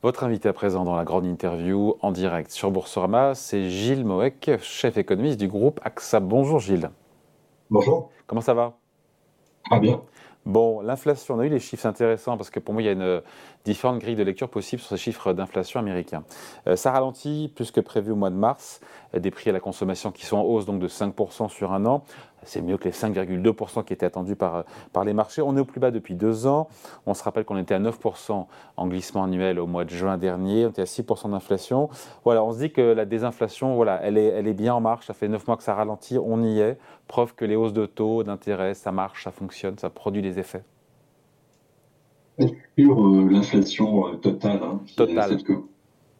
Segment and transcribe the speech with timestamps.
[0.00, 4.48] Votre invité à présent dans la grande interview en direct sur Boursorama, c'est Gilles Moek,
[4.62, 6.20] chef économiste du groupe AXA.
[6.20, 6.90] Bonjour Gilles.
[7.68, 8.08] Bonjour.
[8.28, 8.74] Comment ça va?
[9.64, 10.00] Très bien.
[10.46, 12.92] Bon, l'inflation, on a eu les chiffres intéressants parce que pour moi, il y a
[12.92, 13.22] une
[13.64, 16.22] différente grille de lecture possible sur ces chiffres d'inflation américains.
[16.68, 18.80] Euh, ça ralentit plus que prévu au mois de mars,
[19.14, 21.84] euh, des prix à la consommation qui sont en hausse donc de 5% sur un
[21.86, 22.04] an.
[22.44, 25.42] C'est mieux que les 5,2% qui étaient attendus par, par les marchés.
[25.42, 26.68] On est au plus bas depuis deux ans.
[27.06, 30.66] On se rappelle qu'on était à 9% en glissement annuel au mois de juin dernier.
[30.66, 31.88] On était à 6% d'inflation.
[32.24, 35.06] Voilà, on se dit que la désinflation, voilà, elle est, elle est bien en marche.
[35.06, 36.18] Ça fait 9 mois que ça ralentit.
[36.18, 36.78] On y est.
[37.06, 40.62] Preuve que les hausses de taux, d'intérêt, ça marche, ça fonctionne, ça produit des effets.
[42.78, 45.38] Sur euh, l'inflation euh, totale, hein, totale.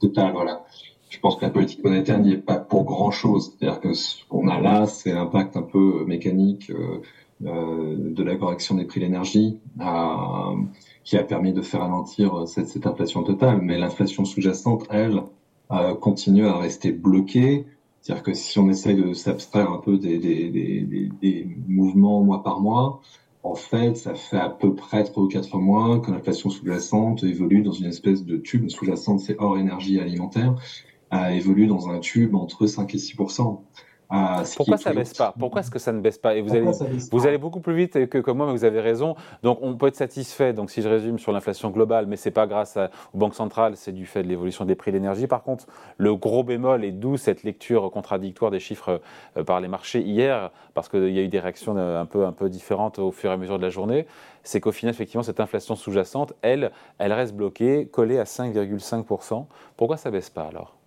[0.00, 0.64] Totale, voilà
[1.08, 3.56] je pense que la politique monétaire n'y est pas pour grand chose.
[3.58, 7.00] C'est-à-dire que ce qu'on a là, c'est l'impact un peu mécanique euh,
[7.44, 9.60] euh de la correction des prix de l'énergie
[11.04, 13.60] qui a permis de faire ralentir cette, inflation totale.
[13.62, 15.22] Mais l'inflation sous-jacente, elle,
[15.70, 17.66] euh, continue à rester bloquée.
[18.00, 23.00] C'est-à-dire que si on essaye de s'abstraire un peu des, des, mouvements mois par mois,
[23.42, 27.62] en fait, ça fait à peu près 3 ou 4 mois que l'inflation sous-jacente évolue
[27.62, 30.54] dans une espèce de tube sous-jacente, c'est hors énergie alimentaire,
[31.10, 33.16] a évolué dans un tube entre 5 et 6
[34.10, 35.34] ah, Pourquoi ça ne baisse pas?
[35.38, 36.34] Pourquoi est-ce que ça ne baisse pas?
[36.34, 36.66] Et vous allez,
[37.12, 39.16] vous allez beaucoup plus vite que, que moi, mais vous avez raison.
[39.42, 40.54] Donc on peut être satisfait.
[40.54, 42.78] Donc si je résume sur l'inflation globale, mais c'est pas grâce
[43.12, 45.26] aux banques centrales, c'est du fait de l'évolution des prix de l'énergie.
[45.26, 45.66] Par contre,
[45.98, 49.02] le gros bémol et d'où cette lecture contradictoire des chiffres
[49.36, 52.24] euh, par les marchés hier, parce qu'il y a eu des réactions euh, un peu,
[52.24, 54.06] un peu différentes au fur et à mesure de la journée,
[54.42, 59.44] c'est qu'au final, effectivement, cette inflation sous-jacente, elle, elle reste bloquée, collée à 5,5%.
[59.76, 60.77] Pourquoi ça baisse pas alors?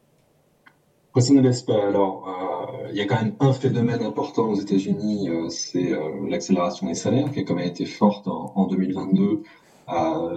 [1.12, 4.48] Pourquoi ça ne baisse pas Alors, euh, il y a quand même un phénomène important
[4.48, 8.54] aux États-Unis, euh, c'est euh, l'accélération des salaires qui a quand même été forte en,
[8.56, 9.42] en 2022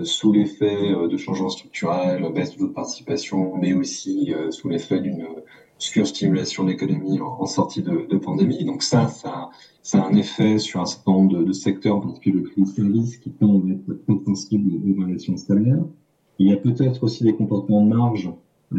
[0.02, 0.76] sous l'effet
[1.08, 5.28] de changements structurels, baisse de taux participation, mais aussi sous l'effet d'une
[5.78, 8.64] surstimulation de l'économie en, sortie de, pandémie.
[8.64, 12.40] Donc ça, ça, ça a un effet sur un certain nombre de, secteurs, en particulier
[12.40, 15.84] le prix service, qui tendent à être très sensibles aux variations salaires.
[16.40, 18.28] Il y a peut-être aussi des comportements de marge,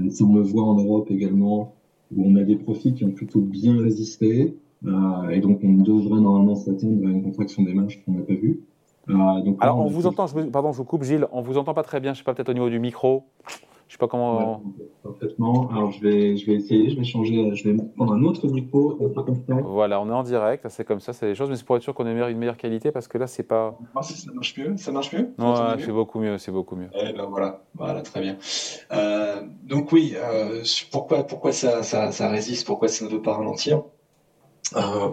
[0.10, 1.74] ça on le voit en Europe également,
[2.12, 6.22] où on a des profits qui ont plutôt bien résisté, euh, et donc on devrait
[6.22, 8.62] normalement s'attendre à une contraction des marges qu'on n'a pas vue.
[9.10, 11.74] Euh, donc, Alors on, vous entend, je, pardon, je vous coupe Gilles, on vous entend
[11.74, 13.24] pas très bien, je sais pas peut-être au niveau du micro.
[13.96, 14.62] Je sais pas comment.
[15.04, 15.70] parfaitement.
[15.72, 19.00] Alors je vais, je vais essayer, je vais changer, je vais prendre un autre micro.
[19.64, 21.82] Voilà, on est en direct, c'est comme ça, c'est des choses, mais c'est pour être
[21.82, 23.80] sûr qu'on ait une meilleure qualité parce que là c'est pas.
[23.96, 25.30] Ah, si ça marche mieux, ça marche mieux?
[25.40, 26.90] Ouais, c'est beaucoup mieux, c'est beaucoup mieux.
[26.94, 28.38] Eh ben voilà, voilà, très bien.
[28.92, 33.36] Euh, donc oui, euh, pourquoi, pourquoi ça, ça, ça résiste, pourquoi ça ne veut pas
[33.36, 33.82] ralentir?
[34.76, 35.12] Euh,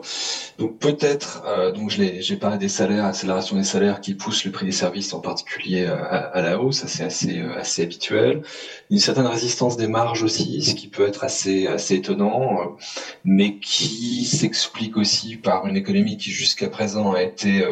[0.59, 4.65] donc peut-être, euh, donc j'ai parlé des salaires, accélération des salaires qui poussent le prix
[4.65, 8.43] des services en particulier à, à la hausse, ça c'est assez euh, assez habituel.
[8.91, 12.67] Une certaine résistance des marges aussi, ce qui peut être assez assez étonnant, euh,
[13.25, 17.63] mais qui s'explique aussi par une économie qui jusqu'à présent a été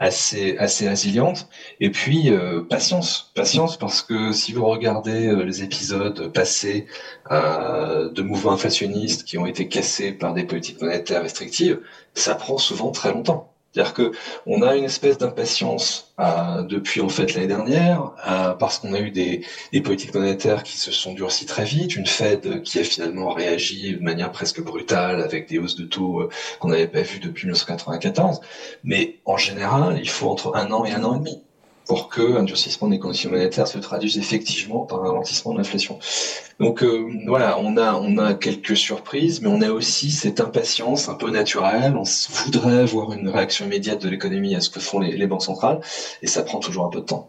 [0.00, 5.62] assez assez résiliente et puis euh, patience patience parce que si vous regardez euh, les
[5.62, 6.86] épisodes passés
[7.30, 11.80] euh, de mouvements inflationnistes qui ont été cassés par des politiques monétaires restrictives
[12.14, 14.12] ça prend souvent très longtemps c'est-à-dire que
[14.46, 19.00] on a une espèce d'impatience euh, depuis en fait l'année dernière euh, parce qu'on a
[19.00, 19.42] eu des,
[19.82, 24.02] politiques monétaires qui se sont durcies très vite, une Fed qui a finalement réagi de
[24.02, 28.40] manière presque brutale avec des hausses de taux euh, qu'on n'avait pas vues depuis 1994.
[28.82, 31.42] Mais en général, il faut entre un an et un an et demi
[31.90, 35.98] pour que un durcissement des conditions monétaires se traduise effectivement par un ralentissement de l'inflation.
[36.60, 41.08] Donc euh, voilà, on a on a quelques surprises, mais on a aussi cette impatience
[41.08, 41.96] un peu naturelle.
[41.96, 42.04] On
[42.44, 45.80] voudrait voir une réaction immédiate de l'économie à ce que font les, banques centrales,
[46.22, 47.28] et ça prend toujours un peu de temps.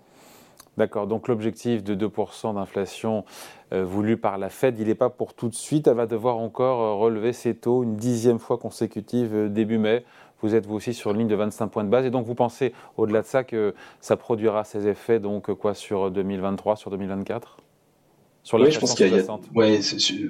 [0.78, 3.25] D'accord, donc l'objectif de 2% d'inflation
[3.73, 5.88] euh, voulu par la Fed, il n'est pas pour tout de suite.
[5.88, 10.05] Elle va devoir encore euh, relever ses taux une dixième fois consécutive début mai
[10.41, 12.05] vous êtes vous aussi sur une ligne de 25 points de base.
[12.05, 16.11] Et donc vous pensez au-delà de ça que ça produira ses effets donc quoi sur
[16.11, 17.58] 2023, sur 2024
[18.43, 19.79] sur oui, je pense qu'il y a, ouais,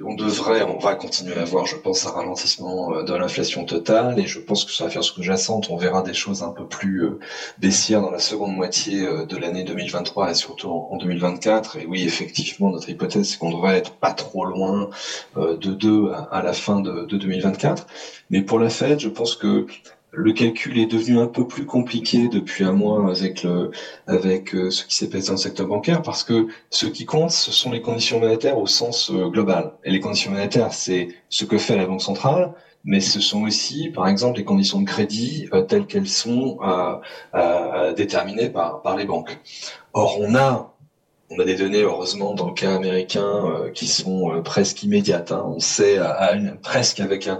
[0.04, 4.18] on devrait, on va continuer à voir, je pense, un ralentissement euh, de l'inflation totale,
[4.18, 7.04] et je pense que sur la faire sous-jacente, on verra des choses un peu plus
[7.04, 7.18] euh,
[7.58, 11.78] baissières dans la seconde moitié euh, de l'année 2023 et surtout en 2024.
[11.78, 14.90] Et oui, effectivement, notre hypothèse, c'est qu'on devrait être pas trop loin
[15.36, 17.86] de 2 à la fin de, de 2024.
[18.28, 19.66] Mais pour la Fed, je pense que
[20.12, 23.70] le calcul est devenu un peu plus compliqué depuis un mois avec le,
[24.06, 27.30] avec euh, ce qui s'est passé dans le secteur bancaire parce que ce qui compte,
[27.30, 29.72] ce sont les conditions monétaires au sens euh, global.
[29.84, 32.52] Et les conditions monétaires, c'est ce que fait la Banque centrale,
[32.84, 36.58] mais ce sont aussi, par exemple, les conditions de crédit euh, telles qu'elles sont
[37.96, 39.38] déterminées par, par les banques.
[39.94, 40.71] Or, on a
[41.34, 45.32] on a des données, heureusement, dans le cas américain, euh, qui sont euh, presque immédiates.
[45.32, 45.44] Hein.
[45.46, 45.98] On sait
[46.62, 47.38] presque avec un,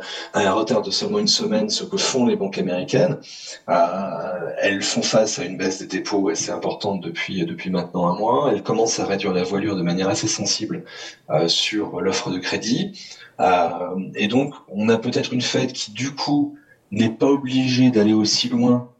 [0.53, 3.19] retard de seulement une semaine ce que font les banques américaines.
[3.69, 8.15] Euh, elles font face à une baisse des dépôts assez importante depuis depuis maintenant un
[8.15, 8.51] mois.
[8.53, 10.85] Elles commencent à réduire la voilure de manière assez sensible
[11.47, 12.93] sur l'offre de crédit.
[14.15, 16.57] et donc, on a peut-être une Fed qui, du coup,
[16.91, 18.91] n'est pas obligée d'aller aussi loin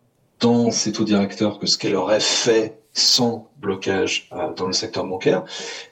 [0.41, 5.07] dans ses taux directeurs que ce qu'elle aurait fait sans blocage euh, dans le secteur
[5.07, 5.45] bancaire,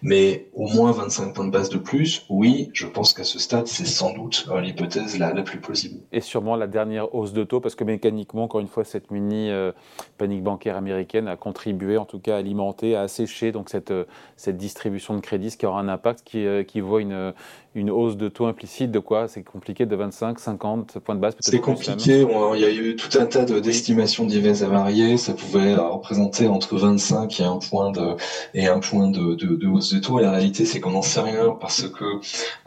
[0.02, 3.66] mais au moins 25 points de base de plus, oui, je pense qu'à ce stade,
[3.66, 6.00] c'est sans doute euh, l'hypothèse la, la, plus plausible.
[6.12, 9.50] Et sûrement la dernière hausse de taux, parce que mécaniquement, encore une fois, cette mini
[9.50, 9.72] euh,
[10.18, 13.94] panique bancaire américaine a contribué, en tout cas à alimenter, à assécher donc cette,
[14.36, 17.32] cette distribution de crédit, ce qui aura un impact qui, qui voit une,
[17.74, 19.28] une hausse de taux implicite de quoi?
[19.28, 23.16] C'est compliqué de 25, 50 points de base C'est compliqué, il y a eu tout
[23.18, 28.16] un tas d'estimations diverses à varier, ça pouvait représenter entre 25 et un point de
[28.54, 30.18] et un point de, hausse de taux.
[30.18, 32.04] Et la réalité, c'est qu'on n'en sait rien parce que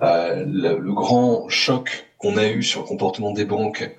[0.01, 3.89] euh, le, grand choc qu'on a eu sur le comportement des banques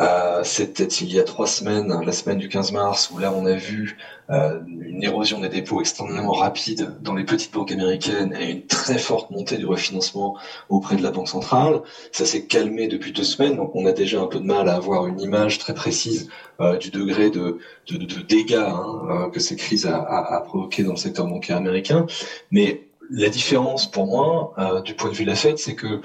[0.00, 3.46] euh, C'était il y a trois semaines, la semaine du 15 mars, où là on
[3.46, 3.96] a vu
[4.30, 8.98] euh, une érosion des dépôts extrêmement rapide dans les petites banques américaines et une très
[8.98, 10.36] forte montée du refinancement
[10.68, 11.82] auprès de la Banque centrale.
[12.12, 14.74] Ça s'est calmé depuis deux semaines, donc on a déjà un peu de mal à
[14.74, 16.28] avoir une image très précise
[16.60, 17.58] euh, du degré de,
[17.90, 21.26] de, de dégâts hein, euh, que ces crises a, a, a provoqué dans le secteur
[21.26, 22.06] bancaire américain.
[22.50, 26.00] Mais la différence pour moi, euh, du point de vue de la Fed, c'est que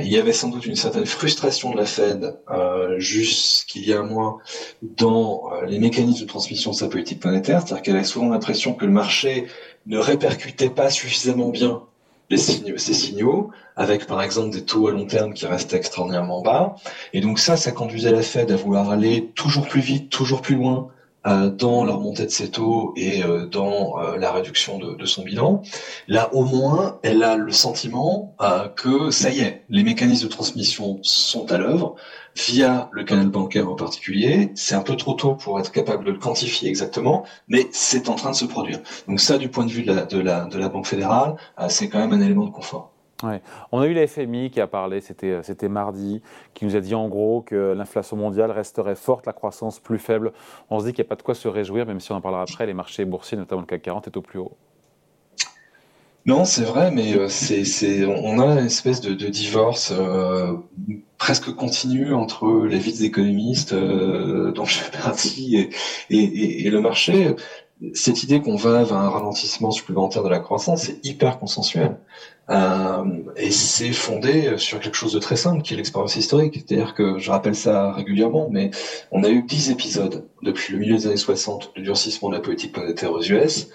[0.00, 4.00] il y avait sans doute une certaine frustration de la Fed euh, jusqu'il y a
[4.00, 4.38] un mois
[4.82, 8.72] dans euh, les mécanismes de transmission de sa politique monétaire, c'est-à-dire qu'elle avait souvent l'impression
[8.74, 9.46] que le marché
[9.86, 11.82] ne répercutait pas suffisamment bien
[12.30, 16.40] les signaux, ces signaux, avec par exemple des taux à long terme qui restaient extraordinairement
[16.40, 16.76] bas.
[17.12, 20.54] Et donc ça, ça conduisait la Fed à vouloir aller toujours plus vite, toujours plus
[20.54, 20.88] loin,
[21.24, 25.22] dans la remontée de ses taux et euh, dans euh, la réduction de, de, son
[25.22, 25.62] bilan.
[26.08, 28.34] Là, au moins, elle a le sentiment
[28.76, 31.94] que ça y est, les mécanismes de transmission sont à l'œuvre
[32.34, 34.50] via le canal bancaire en particulier.
[34.54, 38.14] C'est un peu trop tôt pour être capable de le quantifier exactement, mais c'est en
[38.14, 38.80] train de se produire.
[39.06, 41.36] Donc ça, du point de vue de la, de la, de la Banque fédérale,
[41.68, 42.91] c'est quand même un élément de confort.
[43.70, 46.22] On a eu la FMI qui a parlé, euh, c'était mardi,
[46.54, 50.32] qui nous a dit en gros que l'inflation mondiale resterait forte, la croissance plus faible.
[50.70, 52.20] On se dit qu'il n'y a pas de quoi se réjouir, même si on en
[52.20, 54.56] parlera après, les marchés boursiers, notamment le CAC 40, est au plus haut.
[56.24, 57.28] Non, c'est vrai, mais euh,
[58.22, 60.52] on a une espèce de, divorce euh,
[61.18, 65.68] presque continu entre les vides économistes dont je fais partie
[66.10, 67.34] et, le marché
[67.94, 71.96] cette idée qu'on va vers un ralentissement supplémentaire de la croissance est hyper consensuel.
[72.50, 73.04] Euh,
[73.36, 76.54] et c'est fondé sur quelque chose de très simple, qui est l'expérience historique.
[76.54, 78.70] C'est-à-dire que je rappelle ça régulièrement, mais
[79.10, 82.40] on a eu 10 épisodes depuis le milieu des années 60 de durcissement de la
[82.40, 83.68] politique monétaire aux US.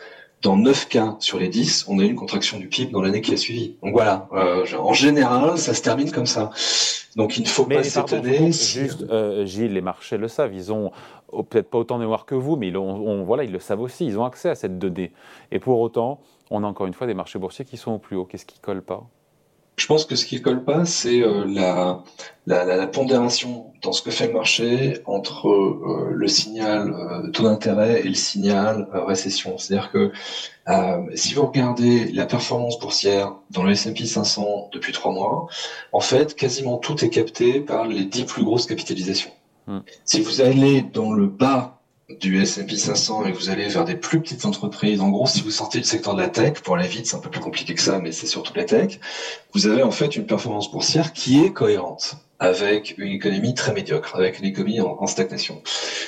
[0.44, 3.22] Dans 9 cas sur les 10, on a eu une contraction du PIB dans l'année
[3.22, 3.76] qui a suivi.
[3.82, 6.52] Donc voilà, euh, en général, ça se termine comme ça.
[7.16, 8.52] Donc il ne faut pas s'étonner.
[8.52, 10.54] Juste, euh, Gilles, les marchés le savent.
[10.54, 10.92] Ils ont
[11.50, 14.06] peut-être pas autant de mémoire que vous, mais ils, ont, voilà, ils le savent aussi.
[14.06, 15.12] Ils ont accès à cette donnée.
[15.52, 16.20] Et pour autant,
[16.52, 18.26] on a encore une fois des marchés boursiers qui sont au plus haut.
[18.26, 19.08] Qu'est-ce qui colle pas?
[19.78, 22.04] Je pense que ce qui colle pas, c'est euh, la,
[22.48, 27.44] la, la, pondération dans ce que fait le marché entre euh, le signal euh, taux
[27.44, 29.58] d'intérêt et le signal récession.
[29.58, 30.12] C'est-à-dire que
[31.14, 35.48] si vous regardez la performance boursière dans le S&P 500 depuis trois mois,
[35.94, 39.32] en fait, quasiment tout est capté par les dix plus grosses capitalisations.
[39.68, 39.80] Hmm.
[40.04, 41.77] Si vous allez dans le bas
[42.10, 45.52] du S&P 500 et vous allez vers des plus petites entreprises, en gros, si vous
[45.52, 47.82] sortez du secteur de la tech, pour aller vite, c'est un peu plus compliqué que
[47.82, 49.00] ça, mais c'est surtout la tech,
[49.54, 54.16] vous avez en fait une performance boursière qui est cohérente avec une économie très médiocre,
[54.16, 55.62] avec une économie en, stagnation.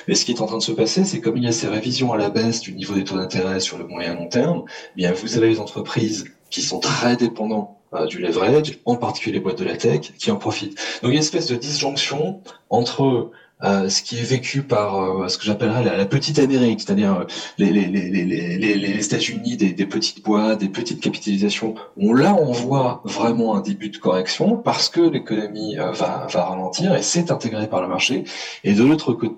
[0.07, 1.67] Mais ce qui est en train de se passer, c'est comme il y a ces
[1.67, 4.95] révisions à la baisse du niveau des taux d'intérêt sur le moyen long terme, eh
[4.95, 9.39] bien vous avez les entreprises qui sont très dépendantes euh, du leverage, en particulier les
[9.39, 10.77] boîtes de la tech, qui en profitent.
[11.01, 15.01] Donc il y a une espèce de disjonction entre euh, ce qui est vécu par
[15.01, 17.25] euh, ce que j'appellerais la, petite Amérique, c'est-à-dire euh,
[17.57, 21.75] les, les, les, les, les États-Unis, des, des, petites boîtes, des petites capitalisations.
[21.97, 25.91] On, là, on voit vraiment un début de correction parce que l'économie va,
[26.27, 28.23] va ralentir et c'est intégré par le marché.
[28.63, 29.35] Et de l'autre côté,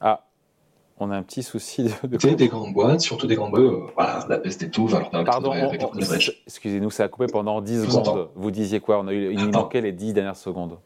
[0.00, 0.24] ah,
[1.00, 2.34] on a un petit souci de, de...
[2.34, 3.92] des grandes boîtes, surtout des grandes boîtes.
[3.96, 5.52] voilà, la baisse des taux va leur permettre Pardon,
[6.46, 8.28] excusez-nous, ça a coupé pendant 10 secondes.
[8.36, 9.00] Vous disiez quoi?
[9.00, 10.78] On a eu, il manquait les 10 dernières secondes.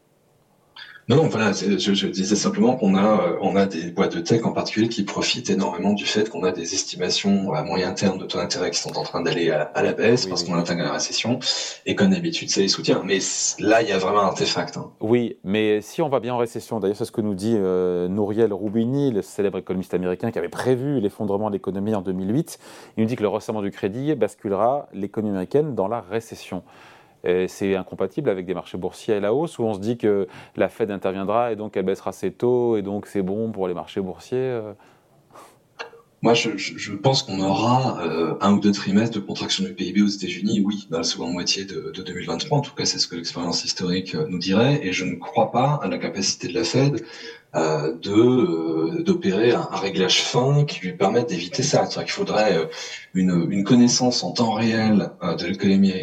[1.09, 4.19] Non, non, voilà, je, je, disais simplement qu'on a, euh, on a des boîtes de
[4.19, 8.17] tech en particulier qui profitent énormément du fait qu'on a des estimations à moyen terme
[8.17, 10.91] de taux d'intérêt qui sont en train d'aller à, la baisse parce qu'on intègre la
[10.91, 11.39] récession
[11.85, 13.03] et comme d'habitude, c'est les soutiens.
[13.05, 13.19] Mais
[13.59, 14.75] là, il y a vraiment un artefact.
[14.75, 14.91] Hein.
[14.99, 18.09] Oui, mais si on va bien en récession, d'ailleurs, c'est ce que nous dit euh,
[18.09, 22.59] Nouriel Roubini, le célèbre économiste américain qui avait prévu l'effondrement de l'économie en 2008.
[22.97, 26.63] Il nous dit que le resserrement du crédit basculera l'économie américaine dans la récession
[27.47, 30.69] c'est incompatible avec des marchés boursiers à la hausse où on se dit que la
[30.69, 34.01] Fed interviendra et donc elle baissera ses taux et donc c'est bon pour les marchés
[34.01, 34.73] boursiers euh.
[36.21, 40.07] moi, je, pense qu'on aura euh, un ou deux trimestres de contraction du PIB aux
[40.07, 42.57] États-Unis, oui, dans la seconde moitié de, de 2023.
[42.57, 44.79] En tout cas, c'est ce que l'expérience historique euh, nous dirait.
[44.85, 47.03] Et je ne crois pas à la capacité de la Fed
[47.53, 51.85] de euh, d'opérer un, réglage fin qui lui permette d'éviter ça.
[51.85, 52.65] C'est-à-dire qu'il faudrait euh,
[53.13, 55.93] une, une, connaissance en temps réel de l'économie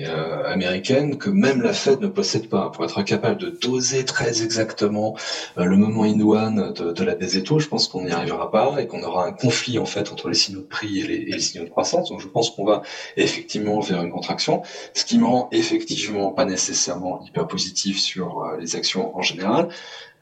[0.46, 5.16] américaine que même la Fed ne possède pas pour être capable de doser très exactement
[5.56, 7.58] le moment in one de, la baisse des taux.
[7.60, 10.34] Je pense qu'on n'y arrivera pas et qu'on aura un conflit en fait entre les
[10.34, 12.08] signaux de prix et les, signaux de croissance.
[12.08, 12.82] Donc je pense qu'on va
[13.16, 14.62] effectivement faire une contraction,
[14.94, 19.68] ce qui me rend effectivement pas nécessairement hyper positif sur les actions en général.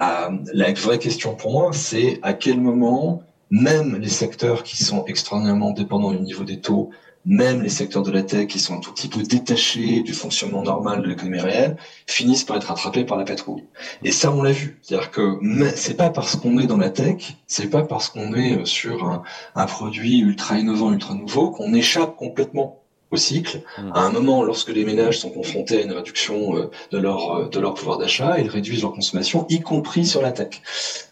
[0.03, 5.05] Euh, la vraie question pour moi, c'est à quel moment même les secteurs qui sont
[5.05, 6.91] extraordinairement dépendants du niveau des taux,
[7.25, 10.63] même les secteurs de la tech qui sont un tout petit peu détachés du fonctionnement
[10.63, 11.77] normal de l'économie réelle,
[12.07, 13.65] finissent par être attrapés par la patrouille.
[14.03, 14.81] Et ça, on l'a vu.
[14.83, 15.39] C'est-à-dire que
[15.77, 19.23] c'est pas parce qu'on est dans la tech, c'est pas parce qu'on est sur un,
[19.55, 22.82] un produit ultra innovant, ultra nouveau, qu'on échappe complètement
[23.13, 23.61] au cycle.
[23.79, 23.93] Mmh.
[23.95, 27.49] À un moment, lorsque les ménages sont confrontés à une réduction euh, de leur euh,
[27.49, 30.61] de leur pouvoir d'achat, ils réduisent leur consommation, y compris sur la tech.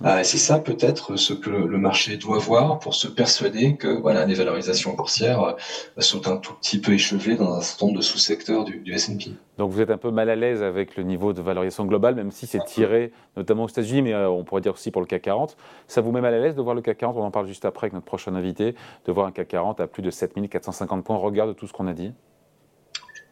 [0.00, 0.06] Mmh.
[0.06, 4.24] Euh, c'est ça peut-être ce que le marché doit voir pour se persuader que voilà
[4.24, 5.56] les valorisations boursières
[5.98, 9.32] sont un tout petit peu échevelées dans un certain nombre de sous-secteurs du, du S&P.
[9.58, 12.30] Donc vous êtes un peu mal à l'aise avec le niveau de valorisation globale, même
[12.30, 15.56] si c'est tiré notamment aux États-Unis, mais on pourrait dire aussi pour le CAC 40.
[15.86, 17.64] Ça vous met mal à l'aise de voir le CAC 40 On en parle juste
[17.64, 21.16] après avec notre prochain invité, de voir un CAC 40 à plus de 7450 points.
[21.16, 21.89] Regarde tout ce qu'on a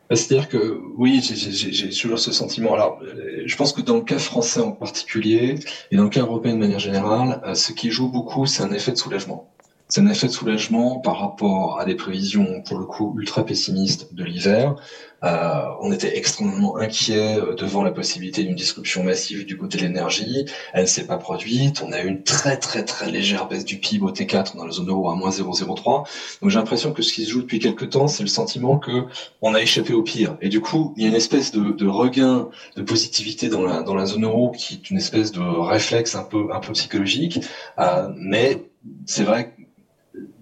[0.09, 2.75] bah, C'est-à-dire que oui, j'ai toujours ce sentiment.
[2.75, 3.00] Alors,
[3.45, 5.57] je pense que dans le cas français en particulier,
[5.91, 8.73] et dans le cas européen de manière générale, euh, ce qui joue beaucoup, c'est un
[8.73, 9.50] effet de soulagement.
[9.90, 14.12] C'est un effet de soulagement par rapport à des prévisions, pour le coup, ultra pessimistes
[14.14, 14.76] de l'hiver.
[15.25, 19.85] Euh, on était extrêmement inquiet euh, devant la possibilité d'une disruption massive du côté de
[19.85, 20.45] l'énergie.
[20.75, 21.83] Elle ne s'est pas produite.
[21.83, 24.73] On a eu une très très très légère baisse du PIB au T4 dans la
[24.73, 26.07] zone euro à moins 0,03.
[26.42, 29.07] Donc j'ai l'impression que ce qui se joue depuis quelques temps, c'est le sentiment que
[29.40, 30.37] on a échappé au pire.
[30.42, 33.83] Et du coup, il y a une espèce de, de regain de positivité dans la
[33.83, 37.40] dans la zone euro qui est une espèce de réflexe un peu un peu psychologique.
[37.78, 38.68] Euh, mais
[39.07, 39.58] c'est vrai que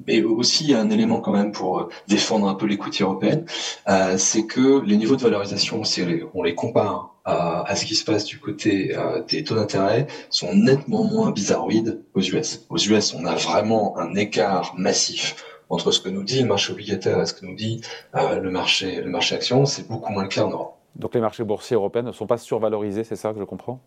[0.06, 3.44] mais aussi un élément quand même pour euh, défendre un peu l'écoute européenne,
[3.88, 6.02] euh, c'est que les niveaux de valorisation, si
[6.34, 10.54] on les compare à, ce qui se passe du côté euh, des taux d'intérêt, sont
[10.54, 12.64] nettement moins bizarroïdes aux US.
[12.70, 16.72] Aux US, on a vraiment un écart massif entre ce que nous dit le marché
[16.72, 17.80] obligataire et ce que nous dit
[18.14, 19.66] le marché le marché action.
[19.66, 20.76] C'est beaucoup moins le cas en Europe.
[20.94, 23.80] Donc les marchés boursiers européens ne sont pas survalorisés, c'est ça que je comprends?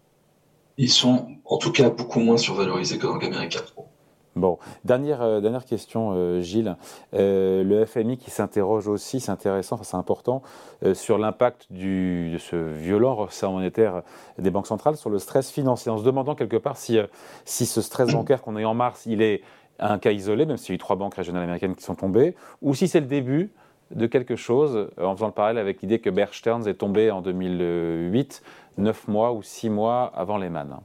[0.77, 3.61] Ils sont en tout cas beaucoup moins survalorisés que dans le cas américain.
[4.39, 6.77] Bon, dernière, euh, question, euh, Gilles.
[7.13, 10.41] Euh, le FMI qui s'interroge aussi, c'est intéressant, c'est important,
[10.93, 14.01] sur l'impact de ce violent resserrement monétaire
[14.37, 16.97] des banques centrales sur le stress financier, en se demandant quelque part si,
[17.43, 19.41] si ce stress bancaire qu'on a eu en mars, il est
[19.79, 22.35] un cas isolé, même s'il y a eu trois banques régionales américaines qui sont tombées,
[22.61, 23.51] ou si c'est le début
[23.91, 26.29] de quelque chose, en faisant le parallèle avec l'idée que Bear
[26.65, 28.41] est tombé en 2008,
[28.77, 30.79] neuf mois ou six mois avant Lehman.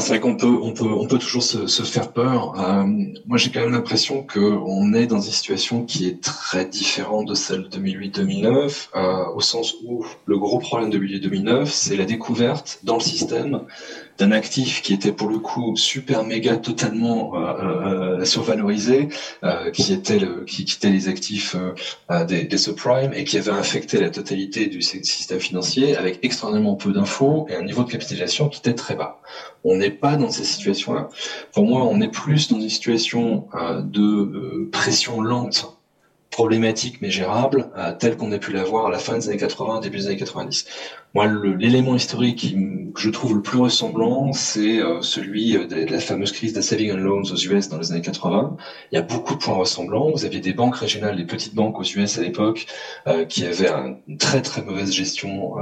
[0.00, 2.58] C'est vrai qu'on peut, on peut, on peut toujours se, se faire peur.
[2.58, 2.84] Euh,
[3.26, 7.34] moi, j'ai quand même l'impression qu'on est dans une situation qui est très différente de
[7.34, 12.80] celle de 2008-2009, euh, au sens où le gros problème de 2008-2009, c'est la découverte
[12.84, 13.66] dans le système
[14.18, 19.08] d'un actif qui était pour le coup super méga totalement euh, euh survalorisé,
[19.42, 21.56] euh, qui était le, qui quittait les actifs
[22.10, 26.76] euh, des, des subprimes et qui avait infecté la totalité du système financier avec extrêmement
[26.76, 29.20] peu d'infos et un niveau de capitalisation qui était très bas.
[29.64, 31.08] On n'est pas dans ces situations-là.
[31.52, 33.46] Pour moi, on est plus dans une situation
[33.82, 35.81] de pression lente
[36.32, 39.36] problématique mais gérable, euh, telle qu'on a pu la voir à la fin des années
[39.36, 40.64] 80, début des années 90.
[41.14, 41.26] Moi,
[41.58, 42.56] l'élément historique
[42.94, 46.62] que je trouve le plus ressemblant, c'est euh, celui euh, de, la fameuse crise des
[46.62, 48.56] saving and loans aux US dans les années 80.
[48.90, 50.10] Il y a beaucoup de points ressemblants.
[50.10, 52.64] Vous aviez des banques régionales, des petites banques aux US à l'époque,
[53.06, 53.68] euh, qui avaient
[54.08, 55.56] une très très mauvaise gestion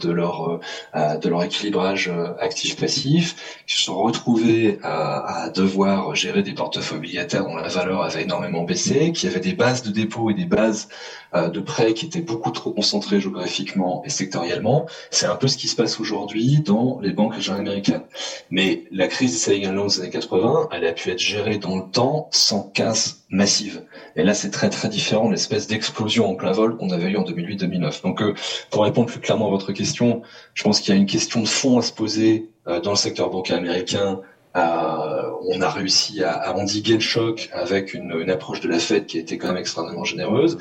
[0.00, 0.60] de leur
[0.94, 7.44] de leur équilibrage actif-passif, qui se sont retrouvés à, à devoir gérer des portefeuilles obligataires
[7.44, 10.44] dont la valeur avait énormément baissé, qui avaient des bases de dépôt dépôts et des
[10.44, 10.88] bases
[11.34, 14.86] euh, de prêts qui étaient beaucoup trop concentrés géographiquement et sectoriellement.
[15.10, 18.02] C'est un peu ce qui se passe aujourd'hui dans les banques régionales américaines.
[18.50, 21.76] Mais la crise des saving loans des années 80, elle a pu être gérée dans
[21.76, 23.82] le temps sans casse massive.
[24.14, 27.24] Et là, c'est très très différent, l'espèce d'explosion en plein vol qu'on avait eu en
[27.24, 28.02] 2008-2009.
[28.02, 28.34] Donc, euh,
[28.70, 30.22] pour répondre plus clairement à votre question,
[30.54, 32.96] je pense qu'il y a une question de fond à se poser euh, dans le
[32.96, 34.20] secteur bancaire américain
[34.56, 39.18] euh, on a réussi à, endiguer le choc avec une, approche de la Fed qui
[39.18, 40.58] a été quand même extrêmement généreuse.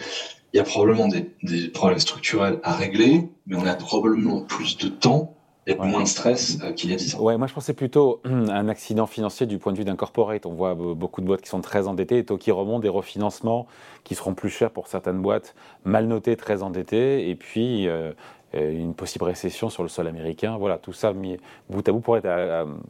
[0.53, 4.87] Il y a probablement des, problèmes structurels à régler, mais on a probablement plus de
[4.87, 5.33] temps
[5.67, 7.21] et moins de stress euh, qu'il y a 10 ans.
[7.21, 10.45] Ouais, moi je pensais plutôt un accident financier du point de vue d'un corporate.
[10.45, 13.65] On voit beaucoup de boîtes qui sont très endettées, et taux qui remontent, des refinancements
[14.03, 18.13] qui seront plus chers pour certaines boîtes mal notées, très endettées, et puis euh, euh,
[18.55, 20.57] une possible récession sur le sol américain.
[20.57, 21.37] Voilà, tout ça mis
[21.69, 22.21] bout à bout pourrait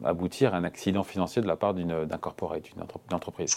[0.04, 3.56] aboutir à un accident financier de la part d'un corporate, d'une entreprise.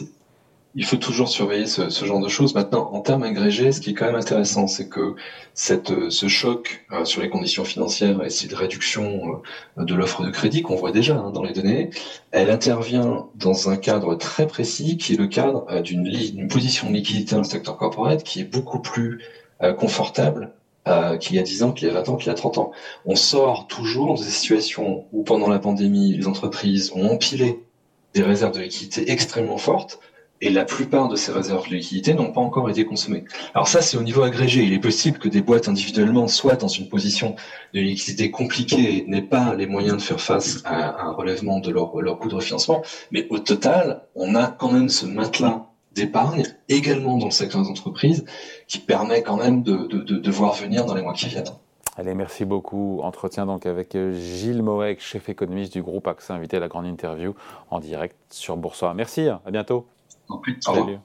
[0.75, 2.53] Il faut toujours surveiller ce, genre de choses.
[2.53, 5.15] Maintenant, en termes agrégés, ce qui est quand même intéressant, c'est que
[5.55, 9.41] cette, ce choc euh, sur les conditions financières et cette réduction
[9.79, 11.89] euh, de l'offre de crédit qu'on voit déjà hein, dans les données,
[12.29, 17.33] elle intervient dans un cadre très précis qui est le cadre d'une position de liquidité
[17.33, 19.23] dans le secteur corporate qui est beaucoup plus
[19.77, 20.53] confortable
[20.89, 22.57] euh, qu'il y a 10 ans, qu'il y a 20 ans, qu'il y a 30
[22.57, 22.71] ans.
[23.05, 27.63] On sort toujours de des situations où pendant la pandémie, les entreprises ont empilé
[28.13, 29.99] des réserves de liquidité extrêmement fortes
[30.41, 33.25] et la plupart de ces réserves de liquidité n'ont pas encore été consommées.
[33.53, 34.63] Alors ça, c'est au niveau agrégé.
[34.63, 37.35] Il est possible que des boîtes individuellement soient dans une position
[37.73, 41.71] de liquidité compliquée et n'aient pas les moyens de faire face à un relèvement de
[41.71, 42.83] leur, leur coût de refinancement.
[43.11, 45.68] Mais au total, on a quand même ce matelas
[45.99, 48.25] d'épargne, également dans le secteur des entreprises,
[48.67, 51.45] qui permet quand même de, de, voir venir dans les mois qui viennent.
[51.97, 53.01] Allez, merci beaucoup.
[53.01, 56.85] Entretien donc avec euh, Gilles Moek, chef économiste du groupe AXA, invité à la grande
[56.85, 57.35] interview
[57.71, 58.95] en direct sur Boursorama.
[58.95, 59.85] Merci, à bientôt.
[60.29, 60.99] Au Salut.